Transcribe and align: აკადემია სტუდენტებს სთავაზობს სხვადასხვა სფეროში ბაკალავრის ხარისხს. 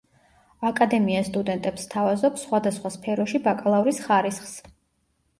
აკადემია 0.67 1.19
სტუდენტებს 1.25 1.83
სთავაზობს 1.87 2.45
სხვადასხვა 2.45 2.91
სფეროში 2.95 3.41
ბაკალავრის 3.49 4.01
ხარისხს. 4.07 4.55